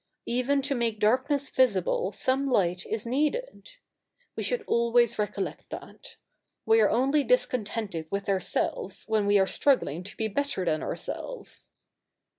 Even 0.25 0.63
to 0.63 0.73
make 0.73 0.97
darkness 0.99 1.47
visible 1.51 2.11
some 2.11 2.47
light 2.47 2.87
is 2.87 3.05
needed. 3.05 3.69
We 4.35 4.41
should 4.41 4.63
always 4.65 5.19
recollect 5.19 5.69
that. 5.69 6.15
We 6.65 6.81
are 6.81 6.89
only 6.89 7.23
dis 7.23 7.45
contented 7.45 8.07
with 8.11 8.27
ourselves 8.27 9.05
when 9.07 9.27
we 9.27 9.37
are 9.37 9.45
struggling 9.45 10.01
to 10.05 10.17
be 10.17 10.27
better 10.27 10.65
than 10.65 10.81
ourselves.' 10.81 11.69